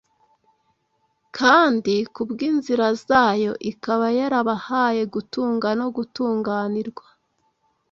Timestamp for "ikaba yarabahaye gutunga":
3.71-5.67